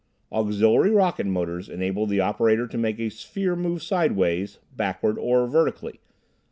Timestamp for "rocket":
0.89-1.27